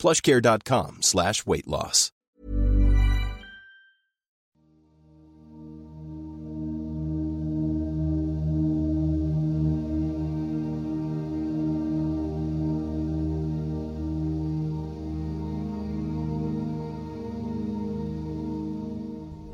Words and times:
plushcare.com 0.00 1.04
slash 1.04 1.44
weight 1.44 1.68
loss. 1.68 2.10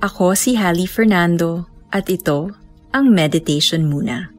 Ako 0.07 0.39
si 0.39 0.55
Hallie 0.55 0.87
Fernando 0.87 1.67
at 1.91 2.07
ito 2.07 2.55
ang 2.95 3.11
Meditation 3.11 3.91
Muna. 3.91 4.31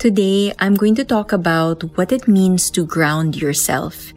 Today, 0.00 0.56
I'm 0.56 0.80
going 0.80 0.96
to 0.96 1.04
talk 1.04 1.28
about 1.36 1.84
what 2.00 2.08
it 2.08 2.24
means 2.24 2.72
to 2.72 2.88
ground 2.88 3.36
yourself 3.36 4.16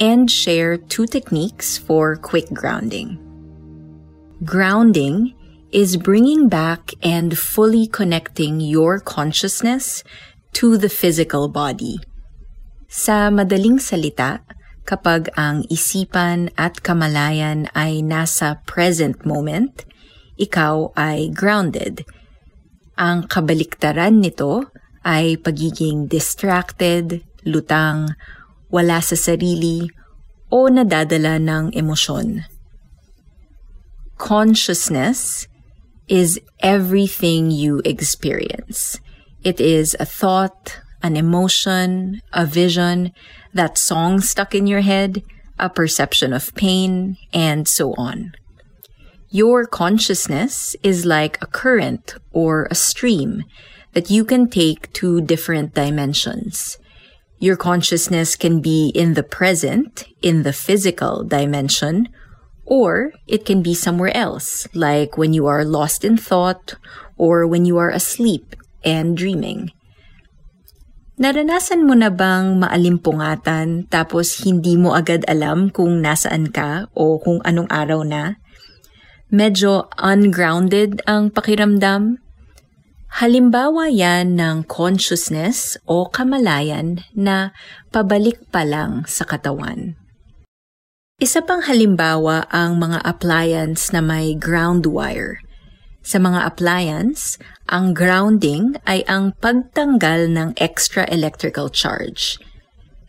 and 0.00 0.32
share 0.32 0.80
two 0.80 1.04
techniques 1.04 1.76
for 1.76 2.16
quick 2.16 2.48
grounding. 2.50 3.20
Grounding 4.42 5.36
is 5.70 6.00
bringing 6.00 6.48
back 6.48 6.96
and 7.04 7.36
fully 7.36 7.86
connecting 7.86 8.58
your 8.58 8.98
consciousness 8.98 10.02
to 10.56 10.80
the 10.80 10.88
physical 10.88 11.46
body. 11.46 12.00
Sa 12.90 13.30
madaling 13.30 13.78
salita, 13.78 14.42
kapag 14.82 15.30
ang 15.38 15.62
isipan 15.70 16.50
at 16.58 16.82
kamalayan 16.82 17.70
ay 17.76 18.02
nasa 18.02 18.58
present 18.66 19.22
moment, 19.22 19.86
ikaw 20.40 20.90
ay 20.98 21.30
grounded. 21.30 22.02
Ang 22.98 23.30
kabaliktaran 23.30 24.18
nito 24.18 24.72
ay 25.06 25.38
pagiging 25.38 26.10
distracted, 26.10 27.22
lutang, 27.46 28.18
wala 28.70 29.02
sa 29.02 29.14
sarili, 29.14 29.90
o 30.50 30.66
nadadala 30.66 31.38
ng 31.38 31.70
emosyon. 31.74 32.46
Consciousness 34.18 35.46
is 36.08 36.40
everything 36.60 37.50
you 37.50 37.80
experience. 37.84 38.98
It 39.42 39.60
is 39.60 39.96
a 39.98 40.04
thought, 40.04 40.80
an 41.02 41.16
emotion, 41.16 42.20
a 42.32 42.44
vision, 42.44 43.12
that 43.54 43.78
song 43.78 44.20
stuck 44.20 44.54
in 44.54 44.66
your 44.66 44.82
head, 44.82 45.22
a 45.58 45.70
perception 45.70 46.32
of 46.32 46.54
pain, 46.54 47.16
and 47.32 47.66
so 47.66 47.94
on. 47.96 48.32
Your 49.30 49.64
consciousness 49.64 50.74
is 50.82 51.06
like 51.06 51.38
a 51.40 51.46
current 51.46 52.14
or 52.32 52.66
a 52.70 52.74
stream 52.74 53.44
that 53.92 54.10
you 54.10 54.24
can 54.24 54.50
take 54.50 54.92
to 54.94 55.20
different 55.20 55.74
dimensions. 55.74 56.76
Your 57.40 57.56
consciousness 57.56 58.36
can 58.36 58.60
be 58.60 58.92
in 58.92 59.16
the 59.16 59.24
present, 59.24 60.04
in 60.20 60.44
the 60.44 60.52
physical 60.52 61.24
dimension, 61.24 62.12
or 62.68 63.16
it 63.24 63.48
can 63.48 63.64
be 63.64 63.72
somewhere 63.72 64.12
else, 64.12 64.68
like 64.76 65.16
when 65.16 65.32
you 65.32 65.48
are 65.48 65.64
lost 65.64 66.04
in 66.04 66.20
thought 66.20 66.76
or 67.16 67.48
when 67.48 67.64
you 67.64 67.80
are 67.80 67.88
asleep 67.88 68.54
and 68.84 69.16
dreaming. 69.16 69.72
Naranasan 71.20 71.88
mo 71.88 71.96
na 71.96 72.12
bang 72.12 72.60
maalimpungatan 72.60 73.88
tapos 73.88 74.44
hindi 74.44 74.76
mo 74.76 74.92
agad 74.92 75.24
alam 75.24 75.68
kung 75.68 76.00
nasaan 76.00 76.48
ka 76.48 76.92
o 76.92 77.20
kung 77.20 77.40
anong 77.44 77.68
araw 77.72 78.04
na? 78.04 78.40
Medyo 79.32 79.88
ungrounded 79.96 81.00
ang 81.08 81.32
pakiramdam? 81.32 82.20
Halimbawa 83.18 83.90
yan 83.90 84.38
ng 84.38 84.70
consciousness 84.70 85.74
o 85.90 86.06
kamalayan 86.06 87.02
na 87.10 87.50
pabalik 87.90 88.38
pa 88.54 88.62
lang 88.62 89.02
sa 89.10 89.26
katawan. 89.26 89.98
Isa 91.18 91.42
pang 91.42 91.66
halimbawa 91.66 92.46
ang 92.54 92.78
mga 92.78 93.02
appliance 93.02 93.90
na 93.90 93.98
may 93.98 94.38
ground 94.38 94.86
wire– 94.86 95.42
sa 96.00 96.16
mga 96.16 96.48
appliance, 96.48 97.36
ang 97.68 97.92
grounding 97.92 98.80
ay 98.88 99.04
ang 99.04 99.36
pagtanggal 99.36 100.32
ng 100.32 100.56
extra 100.56 101.04
electrical 101.12 101.68
charge. 101.68 102.40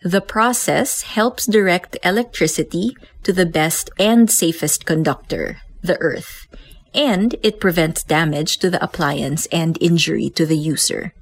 The 0.04 0.20
process 0.20 1.16
helps 1.16 1.48
direct 1.48 1.96
electricity 2.04 2.92
to 3.24 3.32
the 3.32 3.48
best 3.48 3.88
and 3.96 4.28
safest 4.28 4.84
conductor, 4.84 5.64
the 5.80 5.96
earth, 6.04 6.44
and 6.94 7.36
it 7.42 7.60
prevents 7.60 8.02
damage 8.02 8.58
to 8.58 8.70
the 8.70 8.82
appliance 8.82 9.46
and 9.46 9.78
injury 9.80 10.30
to 10.30 10.44
the 10.46 10.56
user. 10.56 11.14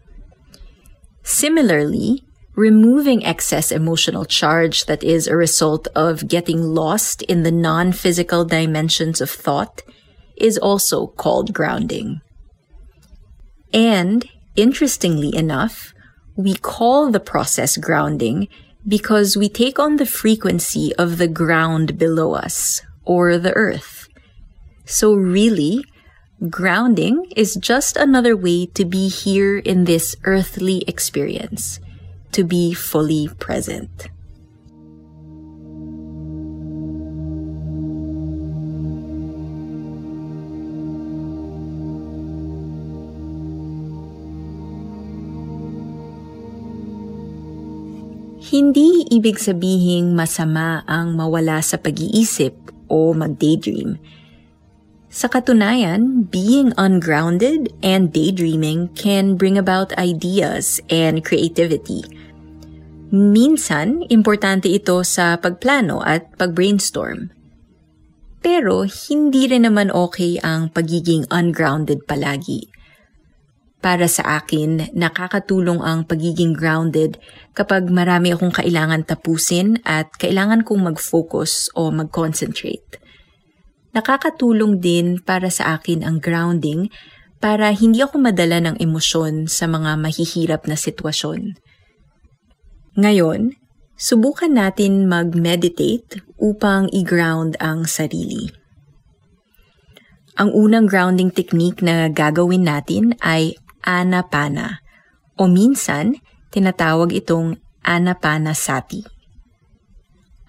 Similarly, 1.22 2.24
removing 2.56 3.24
excess 3.24 3.70
emotional 3.70 4.24
charge 4.24 4.86
that 4.86 5.04
is 5.04 5.26
a 5.26 5.36
result 5.36 5.86
of 5.94 6.28
getting 6.28 6.62
lost 6.62 7.22
in 7.22 7.42
the 7.42 7.52
non 7.52 7.92
physical 7.92 8.44
dimensions 8.44 9.20
of 9.20 9.30
thought 9.30 9.82
is 10.36 10.58
also 10.58 11.06
called 11.06 11.52
grounding. 11.52 12.20
And, 13.72 14.28
interestingly 14.56 15.34
enough, 15.36 15.92
we 16.36 16.54
call 16.54 17.10
the 17.10 17.20
process 17.20 17.76
grounding 17.76 18.48
because 18.86 19.36
we 19.36 19.48
take 19.48 19.78
on 19.78 19.96
the 19.96 20.06
frequency 20.06 20.94
of 20.96 21.18
the 21.18 21.28
ground 21.28 21.98
below 21.98 22.34
us, 22.34 22.82
or 23.04 23.36
the 23.36 23.52
earth. 23.52 23.99
So 24.90 25.14
really, 25.14 25.86
grounding 26.50 27.30
is 27.38 27.54
just 27.54 27.94
another 27.94 28.34
way 28.34 28.66
to 28.74 28.82
be 28.82 29.06
here 29.06 29.62
in 29.62 29.86
this 29.86 30.18
earthly 30.26 30.82
experience, 30.90 31.78
to 32.34 32.42
be 32.42 32.74
fully 32.74 33.30
present. 33.38 34.10
Hindi 48.50 49.06
ibig 49.14 49.38
sabihing 49.38 50.18
masama 50.18 50.82
ang 50.90 51.14
mawala 51.14 51.62
sa 51.62 51.78
pag-iisip 51.78 52.58
o 52.90 53.14
mag-daydream. 53.14 54.18
Sa 55.10 55.26
katunayan, 55.26 56.30
being 56.30 56.70
ungrounded 56.78 57.74
and 57.82 58.14
daydreaming 58.14 58.94
can 58.94 59.34
bring 59.34 59.58
about 59.58 59.90
ideas 59.98 60.78
and 60.86 61.26
creativity. 61.26 62.06
Minsan, 63.10 64.06
importante 64.06 64.70
ito 64.70 65.02
sa 65.02 65.34
pagplano 65.34 65.98
at 66.06 66.30
pag-brainstorm. 66.38 67.34
Pero 68.38 68.86
hindi 68.86 69.50
rin 69.50 69.66
naman 69.66 69.90
okay 69.90 70.38
ang 70.40 70.70
pagiging 70.70 71.26
ungrounded 71.28 72.06
palagi 72.06 72.70
para 73.80 74.12
sa 74.12 74.44
akin, 74.44 74.92
nakakatulong 74.92 75.80
ang 75.80 76.04
pagiging 76.04 76.52
grounded 76.52 77.16
kapag 77.56 77.88
marami 77.88 78.36
akong 78.36 78.52
kailangan 78.52 79.08
tapusin 79.08 79.80
at 79.88 80.12
kailangan 80.20 80.68
kong 80.68 80.92
mag-focus 80.92 81.72
o 81.72 81.88
mag-concentrate. 81.88 83.00
Nakakatulong 83.90 84.78
din 84.78 85.18
para 85.18 85.50
sa 85.50 85.74
akin 85.74 86.06
ang 86.06 86.22
grounding 86.22 86.90
para 87.40 87.72
hindi 87.72 88.04
ako 88.04 88.20
madala 88.20 88.60
ng 88.62 88.76
emosyon 88.78 89.48
sa 89.50 89.66
mga 89.66 89.96
mahihirap 89.98 90.68
na 90.68 90.76
sitwasyon. 90.76 91.56
Ngayon, 93.00 93.56
subukan 93.96 94.52
natin 94.52 95.08
mag-meditate 95.08 96.22
upang 96.36 96.86
i-ground 96.92 97.56
ang 97.58 97.88
sarili. 97.88 98.52
Ang 100.38 100.54
unang 100.54 100.86
grounding 100.86 101.34
technique 101.34 101.82
na 101.82 102.06
gagawin 102.08 102.64
natin 102.64 103.16
ay 103.20 103.58
anapana 103.82 104.84
o 105.34 105.48
minsan 105.48 106.16
tinatawag 106.52 107.10
itong 107.16 107.58
anapanasati. 107.82 109.19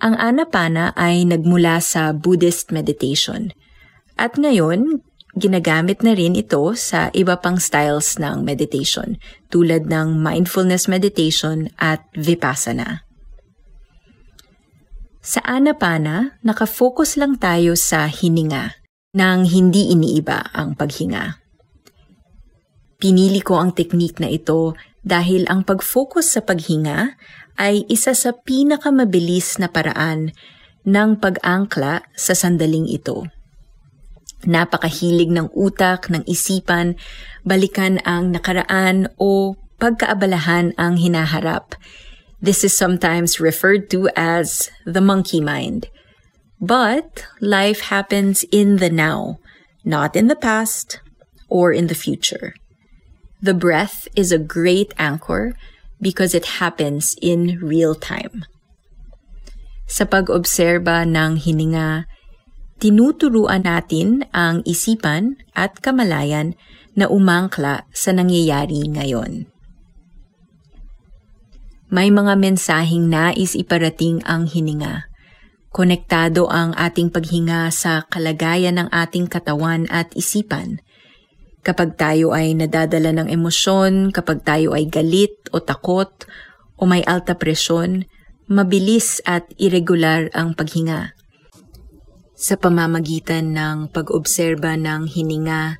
Ang 0.01 0.18
anapana 0.18 0.98
ay 0.98 1.30
nagmula 1.30 1.77
sa 1.77 2.09
Buddhist 2.09 2.74
meditation 2.74 3.53
at 4.18 4.33
ngayon 4.33 5.06
ginagamit 5.38 6.01
na 6.01 6.18
rin 6.18 6.33
ito 6.33 6.74
sa 6.74 7.13
iba 7.13 7.38
pang 7.38 7.62
styles 7.62 8.18
ng 8.18 8.42
meditation 8.42 9.21
tulad 9.53 9.86
ng 9.86 10.18
mindfulness 10.18 10.89
meditation 10.89 11.69
at 11.77 12.01
vipassana. 12.18 13.06
Sa 15.21 15.38
Anapana, 15.45 16.42
nakafocus 16.42 17.13
lang 17.13 17.38
tayo 17.38 17.77
sa 17.77 18.09
hininga 18.09 18.74
nang 19.13 19.45
hindi 19.45 19.94
iniiba 19.94 20.50
ang 20.50 20.74
paghinga. 20.74 21.38
Pinili 22.97 23.45
ko 23.45 23.62
ang 23.62 23.77
teknik 23.77 24.18
na 24.18 24.33
ito 24.33 24.74
dahil 25.01 25.45
ang 25.50 25.62
pag-focus 25.65 26.38
sa 26.38 26.42
paghinga 26.42 27.18
ay 27.59 27.83
isa 27.92 28.15
sa 28.15 28.31
pinakamabilis 28.36 29.59
na 29.59 29.68
paraan 29.68 30.31
ng 30.88 31.09
pag-angkla 31.19 32.06
sa 32.15 32.33
sandaling 32.33 32.88
ito. 32.89 33.27
Napakahilig 34.48 35.30
ng 35.30 35.53
utak, 35.53 36.09
ng 36.09 36.25
isipan, 36.25 36.98
balikan 37.45 38.01
ang 38.07 38.33
nakaraan 38.33 39.13
o 39.21 39.53
pagkaabalahan 39.77 40.74
ang 40.81 40.98
hinaharap 40.98 41.77
This 42.42 42.63
is 42.63 42.75
sometimes 42.75 43.39
referred 43.39 43.92
to 43.92 44.09
as 44.18 44.71
the 44.83 45.00
monkey 45.00 45.39
mind. 45.39 45.94
But 46.59 47.30
life 47.39 47.94
happens 47.94 48.44
in 48.51 48.77
the 48.77 48.89
now, 48.89 49.38
not 49.86 50.15
in 50.15 50.25
the 50.25 50.36
past 50.36 51.01
or 51.50 51.71
in 51.71 51.86
the 51.86 51.94
future. 51.94 52.56
The 53.44 53.54
breath 53.54 54.07
is 54.15 54.31
a 54.31 54.42
great 54.42 54.92
anchor 54.97 55.54
because 56.01 56.33
it 56.33 56.59
happens 56.59 57.15
in 57.21 57.62
real 57.62 57.94
time. 57.94 58.44
Sa 59.86 60.03
pag-obserba 60.09 61.06
ng 61.06 61.38
hininga, 61.38 62.09
tinuturuan 62.81 63.63
natin 63.63 64.25
ang 64.33 64.65
isipan 64.65 65.38
at 65.53 65.77
kamalayan 65.80 66.57
na 66.98 67.07
umangkla 67.07 67.86
sa 67.94 68.12
nangyayari 68.12 68.83
ngayon. 68.89 69.48
May 71.92 72.07
mga 72.07 72.39
mensaheng 72.39 73.12
nais 73.12 73.51
iparating 73.54 74.24
ang 74.24 74.47
hininga. 74.47 75.12
Konektado 75.75 76.47
ang 76.47 76.71
ating 76.75 77.12
paghinga 77.12 77.68
sa 77.71 78.07
kalagayan 78.07 78.80
ng 78.80 78.88
ating 78.92 79.27
katawan 79.27 79.88
at 79.92 80.12
isipan. 80.15 80.80
Kapag 81.61 81.93
tayo 81.93 82.33
ay 82.33 82.57
nadadala 82.57 83.13
ng 83.13 83.29
emosyon, 83.29 84.09
kapag 84.09 84.41
tayo 84.41 84.73
ay 84.73 84.89
galit 84.89 85.37
o 85.53 85.61
takot 85.61 86.09
o 86.81 86.89
may 86.89 87.05
alta 87.05 87.37
presyon, 87.37 88.09
mabilis 88.49 89.21
at 89.29 89.45
irregular 89.61 90.33
ang 90.33 90.57
paghinga. 90.57 91.13
Sa 92.33 92.57
pamamagitan 92.57 93.53
ng 93.53 93.93
pag-obserba 93.93 94.73
ng 94.73 95.05
hininga, 95.05 95.77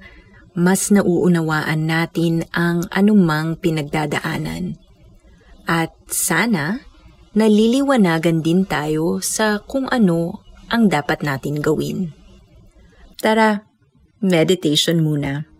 mas 0.54 0.94
nauunawaan 0.94 1.90
natin 1.90 2.46
ang 2.54 2.86
anumang 2.94 3.58
pinagdadaanan. 3.58 4.78
At 5.66 5.98
sana, 6.06 6.86
naliliwanagan 7.34 8.46
din 8.46 8.70
tayo 8.70 9.18
sa 9.26 9.58
kung 9.66 9.90
ano 9.90 10.46
ang 10.70 10.88
dapat 10.88 11.26
natin 11.26 11.58
gawin. 11.58 12.14
Tara, 13.18 13.66
meditation 14.22 15.02
muna. 15.02 15.51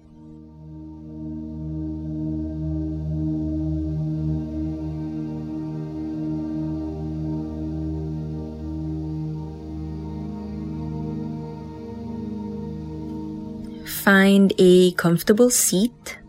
Find 14.12 14.52
a 14.60 14.92
comfortable 15.00 15.48
seat. 15.48 16.20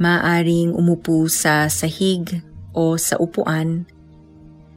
Maaring 0.00 0.72
umupo 0.72 1.28
sa 1.28 1.68
sahig 1.68 2.40
o 2.72 2.96
sa 2.96 3.20
upuan, 3.20 3.84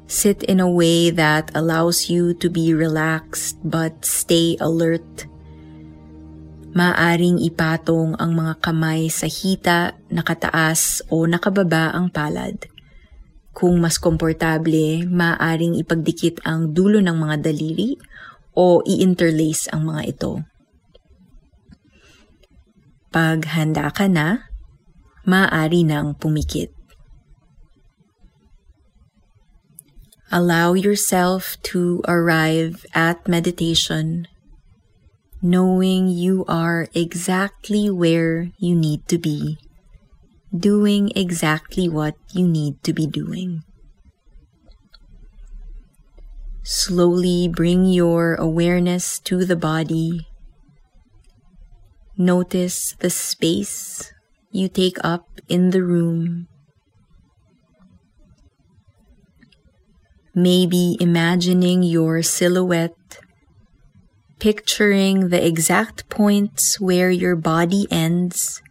sit 0.03 0.43
in 0.43 0.59
a 0.59 0.67
way 0.67 1.15
that 1.15 1.47
allows 1.55 2.11
you 2.11 2.35
to 2.35 2.51
be 2.51 2.75
relaxed 2.75 3.55
but 3.63 4.03
stay 4.03 4.59
alert. 4.59 5.31
Maaring 6.75 7.39
ipatong 7.39 8.19
ang 8.19 8.35
mga 8.35 8.59
kamay 8.59 9.07
sa 9.07 9.31
hita, 9.31 9.95
nakataas 10.11 11.07
o 11.07 11.23
nakababa 11.31 11.95
ang 11.95 12.11
palad. 12.11 12.59
Kung 13.55 13.79
mas 13.79 13.95
komportable, 13.95 15.07
maaring 15.07 15.79
ipagdikit 15.79 16.43
ang 16.43 16.75
dulo 16.75 16.99
ng 16.99 17.15
mga 17.15 17.47
daliri 17.47 17.95
o 18.51 18.83
i-interlace 18.83 19.71
ang 19.71 19.87
mga 19.87 20.03
ito. 20.03 20.43
Pag 23.15 23.47
handa 23.55 23.95
ka 23.95 24.11
na, 24.11 24.51
maaari 25.23 25.87
nang 25.87 26.19
pumikit. 26.19 26.75
Allow 30.35 30.75
yourself 30.75 31.55
to 31.71 32.03
arrive 32.11 32.83
at 32.91 33.23
meditation 33.23 34.27
knowing 35.45 36.09
you 36.09 36.43
are 36.49 36.87
exactly 36.95 37.87
where 37.87 38.49
you 38.57 38.73
need 38.73 39.07
to 39.07 39.17
be, 39.17 39.57
doing 40.49 41.11
exactly 41.15 41.87
what 41.87 42.15
you 42.33 42.47
need 42.47 42.81
to 42.81 42.91
be 42.91 43.05
doing. 43.05 43.61
Slowly 46.63 47.47
bring 47.47 47.85
your 47.85 48.33
awareness 48.35 49.19
to 49.29 49.45
the 49.45 49.55
body. 49.55 50.25
Notice 52.17 52.95
the 52.99 53.09
space 53.09 54.13
you 54.51 54.69
take 54.69 54.97
up 55.03 55.27
in 55.49 55.71
the 55.71 55.83
room 55.83 56.47
maybe 60.35 60.97
imagining 60.99 61.81
your 61.81 62.21
silhouette, 62.21 63.19
picturing 64.37 65.29
the 65.29 65.43
exact 65.43 66.09
points 66.09 66.79
where 66.79 67.09
your 67.09 67.37
body 67.37 67.87
ends 67.89 68.61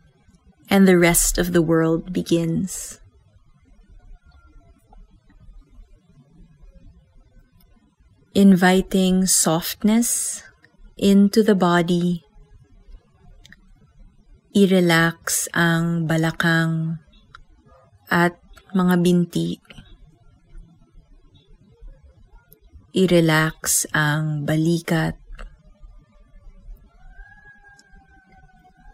and 0.69 0.87
the 0.87 0.99
rest 0.99 1.39
of 1.39 1.55
the 1.55 1.63
world 1.63 2.13
begins. 2.13 3.01
Inviting 8.35 9.27
softness 9.27 10.43
into 10.99 11.43
the 11.43 11.55
body. 11.55 12.24
I-relax 14.55 15.51
ang 15.51 16.07
balakang 16.07 17.03
at 18.07 18.39
mga 18.71 18.95
binti. 19.03 19.59
i-relax 22.95 23.91
ang 23.91 24.47
balikat 24.47 25.19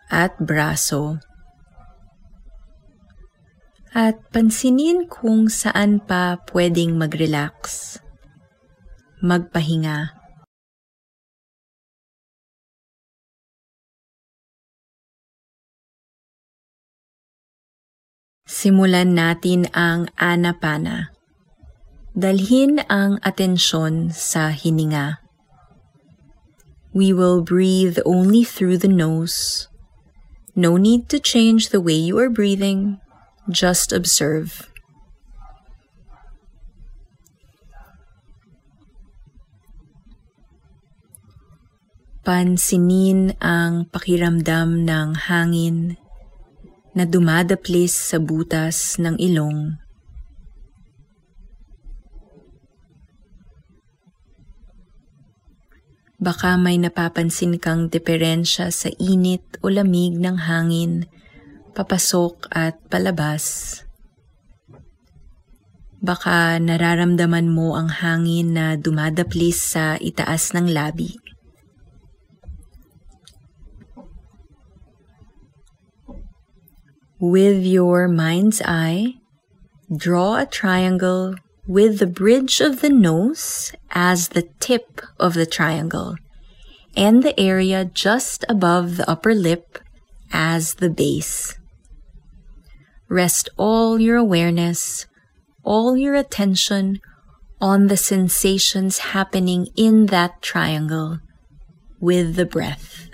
at 0.09 0.33
braso. 0.41 1.21
At 3.93 4.17
pansinin 4.33 5.05
kung 5.05 5.53
saan 5.53 6.01
pa 6.01 6.41
pwedeng 6.57 6.97
mag-relax. 6.97 7.99
Magpahinga. 9.21 10.20
Simulan 18.61 19.17
natin 19.17 19.73
ang 19.73 20.13
anapana. 20.21 21.17
Dalhin 22.13 22.85
ang 22.93 23.17
atensyon 23.25 24.13
sa 24.13 24.53
hininga. 24.53 25.17
We 26.93 27.17
will 27.17 27.41
breathe 27.41 27.97
only 28.05 28.45
through 28.45 28.85
the 28.85 28.93
nose. 28.93 29.65
No 30.53 30.77
need 30.77 31.09
to 31.09 31.17
change 31.17 31.73
the 31.73 31.81
way 31.81 31.97
you 31.97 32.21
are 32.21 32.29
breathing. 32.29 33.01
Just 33.49 33.97
observe. 33.97 34.69
Pansinin 42.29 43.41
ang 43.41 43.89
pakiramdam 43.89 44.85
ng 44.85 45.09
hangin 45.33 45.97
na 46.95 47.07
dumadaplis 47.07 47.95
sa 47.95 48.19
butas 48.19 48.99
ng 48.99 49.15
ilong 49.19 49.79
Baka 56.21 56.61
may 56.61 56.77
napapansin 56.77 57.57
kang 57.57 57.89
diferensya 57.89 58.69
sa 58.69 58.93
init 59.01 59.41
o 59.65 59.73
lamig 59.73 60.21
ng 60.21 60.37
hangin, 60.37 61.09
papasok 61.73 62.45
at 62.53 62.77
palabas. 62.93 63.81
Baka 66.05 66.61
nararamdaman 66.61 67.49
mo 67.49 67.73
ang 67.73 67.89
hangin 67.89 68.53
na 68.53 68.77
dumadaplis 68.77 69.73
sa 69.73 69.97
itaas 69.97 70.53
ng 70.53 70.69
labi. 70.69 71.17
With 77.21 77.67
your 77.67 78.09
mind's 78.09 78.63
eye, 78.65 79.17
draw 79.95 80.37
a 80.37 80.47
triangle 80.47 81.35
with 81.67 81.99
the 81.99 82.07
bridge 82.07 82.63
of 82.63 82.81
the 82.81 82.89
nose 82.89 83.73
as 83.91 84.29
the 84.29 84.49
tip 84.59 85.03
of 85.19 85.35
the 85.35 85.45
triangle 85.45 86.17
and 86.97 87.23
the 87.23 87.39
area 87.39 87.85
just 87.85 88.47
above 88.49 88.97
the 88.97 89.09
upper 89.09 89.35
lip 89.35 89.79
as 90.33 90.77
the 90.77 90.89
base. 90.89 91.59
Rest 93.11 93.51
all 93.59 94.01
your 94.01 94.17
awareness, 94.17 95.05
all 95.63 95.99
your 95.99 96.15
attention 96.15 97.01
on 97.61 97.89
the 97.89 97.99
sensations 97.99 99.13
happening 99.13 99.67
in 99.77 100.07
that 100.07 100.41
triangle 100.41 101.19
with 102.01 102.37
the 102.37 102.47
breath. 102.47 103.10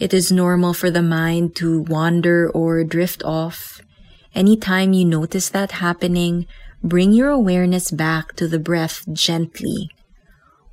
It 0.00 0.16
is 0.16 0.32
normal 0.32 0.72
for 0.72 0.88
the 0.88 1.04
mind 1.04 1.52
to 1.60 1.84
wander 1.84 2.48
or 2.48 2.80
drift 2.88 3.20
off. 3.20 3.84
Anytime 4.32 4.96
you 4.96 5.04
notice 5.04 5.52
that 5.52 5.84
happening, 5.84 6.48
bring 6.80 7.12
your 7.12 7.28
awareness 7.28 7.92
back 7.92 8.32
to 8.40 8.48
the 8.48 8.58
breath 8.58 9.04
gently, 9.12 9.92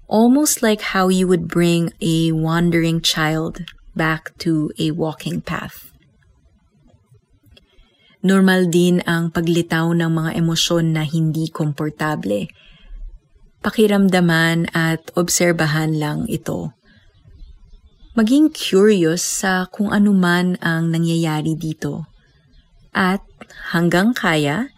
almost 0.07 0.63
like 0.63 0.95
how 0.95 1.11
you 1.11 1.27
would 1.27 1.51
bring 1.51 1.91
a 1.99 2.31
wandering 2.31 3.03
child 3.03 3.67
back 3.99 4.31
to 4.47 4.71
a 4.79 4.95
walking 4.95 5.43
path. 5.43 5.91
Normal 8.23 8.71
din 8.71 9.03
ang 9.03 9.35
paglitaw 9.35 9.91
ng 9.91 10.07
mga 10.07 10.39
emosyon 10.39 10.95
na 10.95 11.03
hindi 11.03 11.51
komportable. 11.51 12.47
Pakiramdaman 13.59 14.71
at 14.71 15.11
obserbahan 15.19 15.99
lang 15.99 16.23
ito 16.31 16.76
maging 18.17 18.49
curious 18.49 19.21
sa 19.21 19.69
kung 19.69 19.93
ano 19.93 20.09
man 20.09 20.57
ang 20.57 20.89
nangyayari 20.89 21.53
dito. 21.53 22.09
At 22.89 23.21
hanggang 23.69 24.17
kaya, 24.17 24.73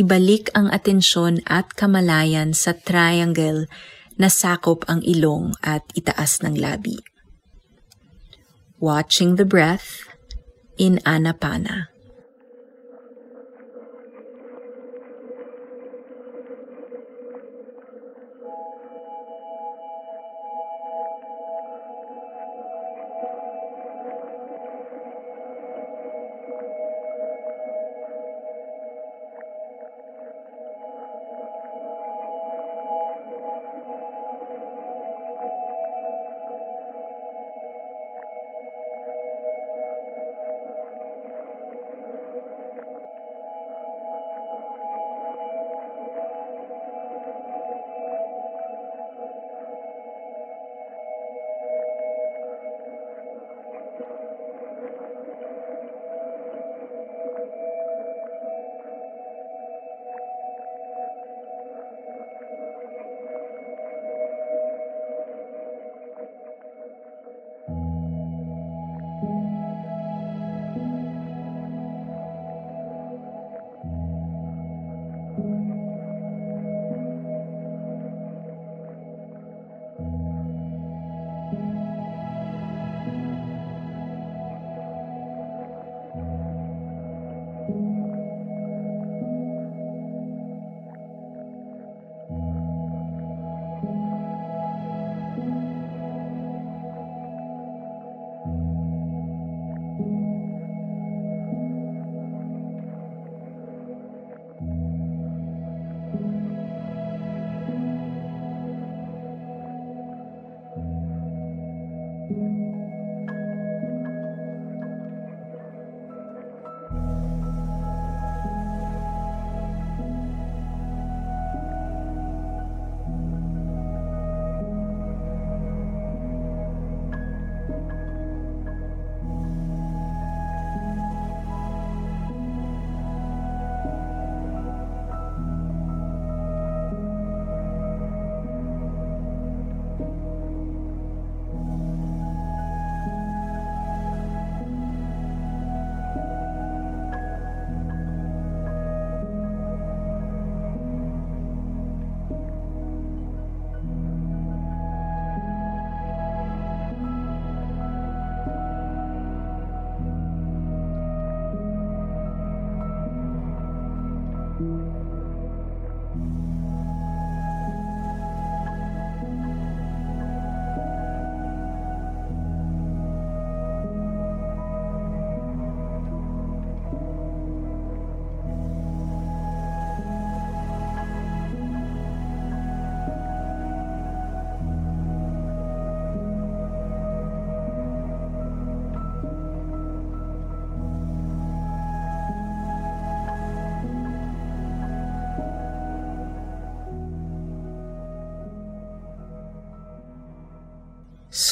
ibalik 0.00 0.48
ang 0.56 0.72
atensyon 0.72 1.44
at 1.44 1.76
kamalayan 1.76 2.56
sa 2.56 2.72
triangle 2.72 3.68
na 4.16 4.32
sakop 4.32 4.88
ang 4.88 5.04
ilong 5.04 5.52
at 5.60 5.84
itaas 5.92 6.40
ng 6.40 6.56
labi. 6.56 6.96
Watching 8.80 9.36
the 9.36 9.44
breath 9.44 10.08
in 10.80 10.96
Anapana. 11.04 11.92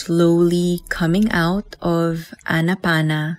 slowly 0.07 0.79
coming 0.89 1.27
out 1.33 1.75
of 1.83 2.33
Anapana, 2.47 3.39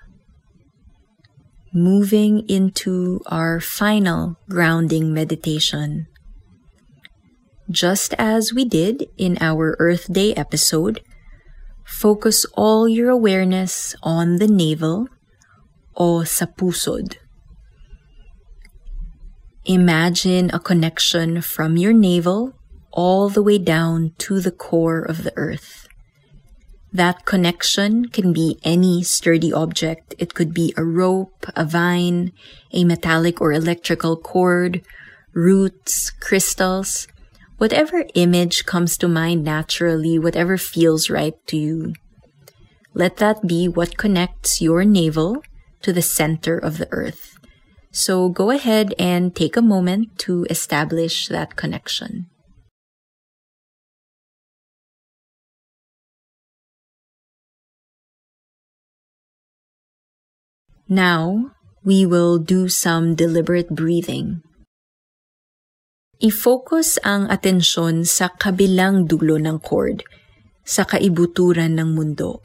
moving 1.71 2.43
into 2.49 3.21
our 3.27 3.61
final 3.61 4.35
grounding 4.49 5.13
meditation. 5.13 6.07
Just 7.71 8.13
as 8.19 8.51
we 8.51 8.65
did 8.65 9.07
in 9.15 9.37
our 9.39 9.77
Earth 9.79 10.11
Day 10.11 10.35
episode, 10.35 10.99
focus 11.85 12.43
all 12.59 12.83
your 12.83 13.07
awareness 13.07 13.95
on 14.03 14.35
the 14.35 14.47
navel 14.51 15.07
o 15.95 16.27
sa 16.27 16.51
pusod. 16.51 17.15
Imagine 19.63 20.51
a 20.51 20.59
connection 20.59 21.39
from 21.39 21.79
your 21.79 21.95
navel 21.95 22.59
all 22.91 23.31
the 23.31 23.43
way 23.43 23.57
down 23.57 24.11
to 24.19 24.43
the 24.43 24.51
core 24.51 24.99
of 24.99 25.23
the 25.23 25.31
earth. 25.39 25.86
That 26.93 27.25
connection 27.25 28.07
can 28.09 28.33
be 28.33 28.59
any 28.63 29.03
sturdy 29.03 29.51
object. 29.51 30.15
It 30.17 30.33
could 30.33 30.53
be 30.53 30.73
a 30.77 30.83
rope, 30.83 31.45
a 31.55 31.65
vine, 31.65 32.31
a 32.71 32.83
metallic 32.83 33.41
or 33.41 33.51
electrical 33.51 34.15
cord, 34.15 34.81
roots, 35.33 36.09
crystals, 36.11 37.07
whatever 37.57 38.05
image 38.15 38.65
comes 38.65 38.97
to 38.97 39.07
mind 39.07 39.43
naturally, 39.43 40.17
whatever 40.17 40.57
feels 40.57 41.09
right 41.09 41.35
to 41.47 41.57
you. 41.57 41.93
Let 42.93 43.17
that 43.17 43.45
be 43.45 43.67
what 43.67 43.97
connects 43.97 44.61
your 44.61 44.83
navel 44.83 45.43
to 45.81 45.93
the 45.93 46.01
center 46.01 46.57
of 46.57 46.77
the 46.77 46.87
earth. 46.91 47.37
So 47.91 48.29
go 48.29 48.49
ahead 48.49 48.93
and 48.97 49.35
take 49.35 49.57
a 49.57 49.61
moment 49.61 50.17
to 50.19 50.45
establish 50.49 51.27
that 51.27 51.55
connection. 51.55 52.27
Now, 60.87 61.51
we 61.83 62.07
will 62.07 62.39
do 62.39 62.71
some 62.71 63.11
deliberate 63.11 63.75
breathing. 63.75 64.39
I-focus 66.23 66.95
ang 67.03 67.27
atensyon 67.27 68.07
sa 68.07 68.31
kabilang 68.31 69.03
dulo 69.03 69.35
ng 69.35 69.59
cord, 69.59 70.07
sa 70.63 70.87
kaibuturan 70.87 71.75
ng 71.75 71.91
mundo. 71.91 72.39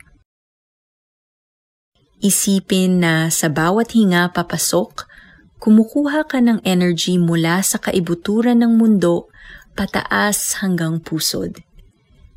Isipin 2.19 2.99
na 2.99 3.31
sa 3.31 3.47
bawat 3.47 3.95
hinga 3.95 4.35
papasok, 4.35 5.07
kumukuha 5.63 6.27
ka 6.27 6.43
ng 6.43 6.67
energy 6.67 7.23
mula 7.23 7.63
sa 7.63 7.79
kaibuturan 7.79 8.59
ng 8.59 8.75
mundo 8.75 9.31
pataas 9.79 10.59
hanggang 10.59 10.99
pusod. 10.99 11.63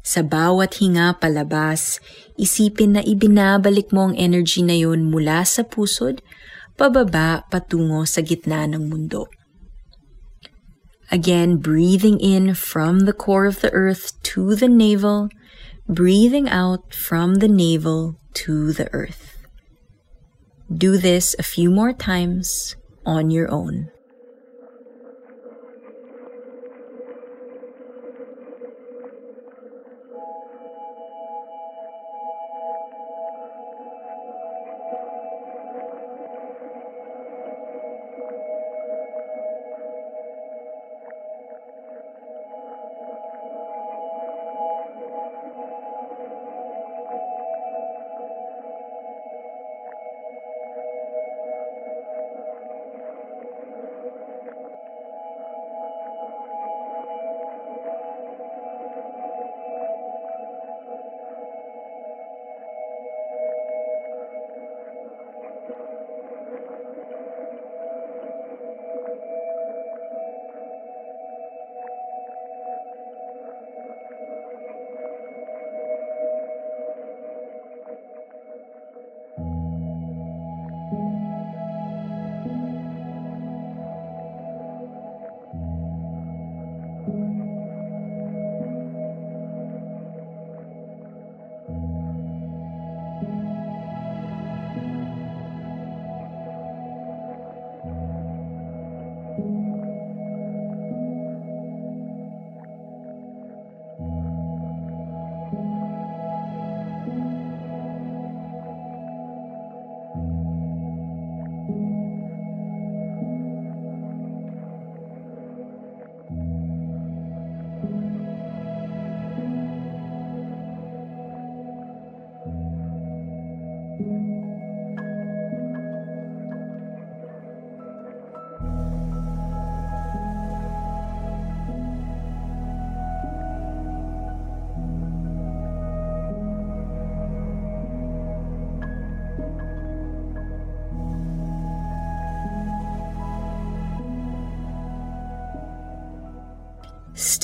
Sa 0.06 0.22
bawat 0.22 0.78
hinga 0.78 1.18
palabas, 1.18 1.98
isipin 2.38 2.94
na 2.94 3.02
ibinabalik 3.02 3.90
mo 3.90 4.14
ang 4.14 4.16
energy 4.22 4.62
na 4.62 4.78
yon 4.78 5.10
mula 5.10 5.42
sa 5.42 5.66
pusod, 5.66 6.22
pababa 6.78 7.42
patungo 7.50 8.06
sa 8.06 8.22
gitna 8.22 8.70
ng 8.70 8.86
mundo. 8.86 9.26
Again, 11.10 11.58
breathing 11.58 12.22
in 12.22 12.54
from 12.54 13.10
the 13.10 13.18
core 13.18 13.50
of 13.50 13.66
the 13.66 13.74
earth 13.74 14.14
to 14.38 14.54
the 14.54 14.70
navel, 14.70 15.34
breathing 15.90 16.46
out 16.54 16.94
from 16.94 17.42
the 17.42 17.50
navel 17.50 18.22
to 18.46 18.74
the 18.78 18.86
earth. 18.94 19.42
Do 20.70 20.98
this 21.02 21.34
a 21.38 21.46
few 21.46 21.74
more 21.74 21.94
times 21.94 22.78
on 23.06 23.34
your 23.34 23.50
own. 23.50 23.95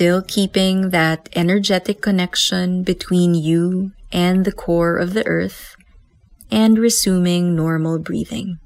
Still 0.01 0.25
keeping 0.25 0.89
that 0.89 1.29
energetic 1.37 2.01
connection 2.01 2.81
between 2.81 3.37
you 3.37 3.93
and 4.09 4.49
the 4.49 4.51
core 4.51 4.97
of 4.97 5.13
the 5.13 5.21
earth, 5.29 5.77
and 6.49 6.81
resuming 6.81 7.53
normal 7.53 8.01
breathing. 8.01 8.57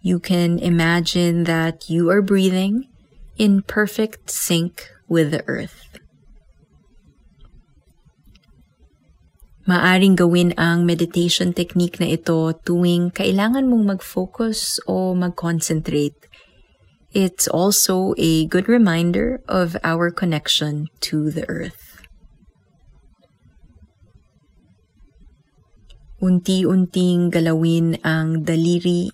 You 0.00 0.16
can 0.16 0.56
imagine 0.64 1.44
that 1.44 1.92
you 1.92 2.08
are 2.08 2.24
breathing 2.24 2.88
in 3.36 3.60
perfect 3.68 4.32
sync 4.32 4.88
with 5.12 5.28
the 5.28 5.44
earth. 5.44 6.00
Maaring 9.68 10.16
gawin 10.16 10.56
ang 10.56 10.88
meditation 10.88 11.52
technique 11.52 12.00
na 12.00 12.16
ito 12.16 12.56
tuwing 12.64 13.12
kailangan 13.12 13.68
mong 13.68 13.92
mag-focus 13.92 14.80
o 14.88 15.12
mag-concentrate 15.12 16.16
It's 17.16 17.48
also 17.48 18.12
a 18.20 18.44
good 18.44 18.68
reminder 18.68 19.40
of 19.48 19.72
our 19.80 20.12
connection 20.12 20.92
to 21.08 21.32
the 21.32 21.48
earth. 21.48 22.04
Unti-unting 26.20 27.32
galawin 27.32 27.96
ang 28.04 28.44
daliri 28.44 29.08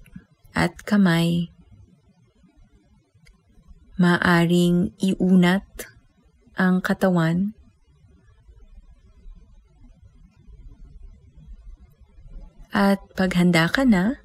at 0.50 0.82
kamay. 0.82 1.54
Maaring 4.02 4.98
iunat 4.98 5.62
ang 6.58 6.82
katawan. 6.82 7.54
At 12.74 12.98
paghanda 13.14 13.70
ka 13.70 13.86
na, 13.86 14.18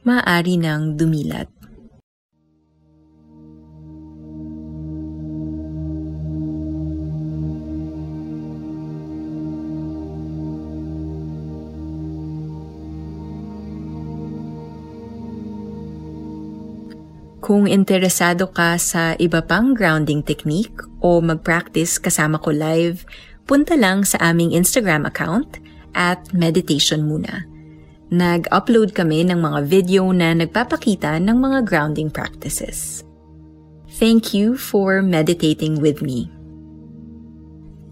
maaari 0.00 0.56
nang 0.56 0.96
dumilat. 0.96 1.59
Kung 17.50 17.66
interesado 17.66 18.46
ka 18.54 18.78
sa 18.78 19.18
iba 19.18 19.42
pang 19.42 19.74
grounding 19.74 20.22
technique 20.22 20.86
o 21.02 21.18
mag-practice 21.18 21.98
kasama 21.98 22.38
ko 22.38 22.54
live, 22.54 23.02
punta 23.42 23.74
lang 23.74 24.06
sa 24.06 24.22
aming 24.30 24.54
Instagram 24.54 25.02
account 25.02 25.58
at 25.98 26.30
Meditation 26.30 27.10
Muna. 27.10 27.42
Nag-upload 28.14 28.94
kami 28.94 29.26
ng 29.26 29.42
mga 29.42 29.66
video 29.66 30.14
na 30.14 30.30
nagpapakita 30.30 31.18
ng 31.18 31.34
mga 31.42 31.66
grounding 31.66 32.06
practices. 32.06 33.02
Thank 33.98 34.30
you 34.30 34.54
for 34.54 35.02
meditating 35.02 35.82
with 35.82 36.06
me. 36.06 36.30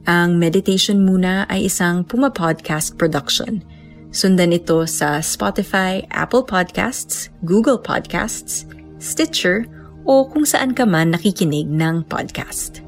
Ang 0.06 0.38
Meditation 0.38 1.02
Muna 1.02 1.50
ay 1.50 1.66
isang 1.66 2.06
Puma 2.06 2.30
Podcast 2.30 2.94
production. 2.94 3.66
Sundan 4.14 4.54
ito 4.54 4.86
sa 4.86 5.18
Spotify, 5.18 6.06
Apple 6.14 6.46
Podcasts, 6.46 7.26
Google 7.42 7.82
Podcasts, 7.82 8.77
Stitcher, 8.98 9.66
o 10.04 10.26
kung 10.26 10.42
saan 10.42 10.74
ka 10.74 10.82
man 10.84 11.14
nakikinig 11.14 11.70
ng 11.70 12.06
podcast. 12.06 12.87